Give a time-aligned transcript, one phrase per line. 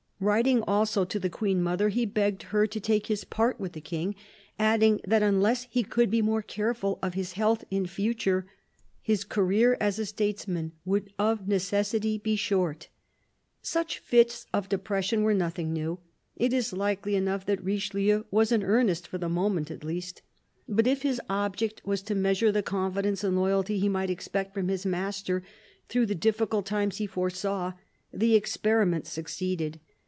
[0.23, 3.81] Writing also to the Queen mother, he begged her to take his part with the
[3.81, 4.13] King,
[4.59, 8.45] adding that unless he could be more careful of his health in future
[9.01, 12.87] his career as a statesman would of necessity be short.
[13.63, 15.97] Such fits of depression were nothing new.
[16.35, 20.21] It is Ukely enough that Richelieu was in earnest, for the moment at least.
[20.69, 24.67] But if his object was to measure the confidence and loyalty he might expect from
[24.67, 25.41] his master
[25.89, 27.73] through the difficult times he foresaw,
[28.13, 29.79] the experiment succeeded.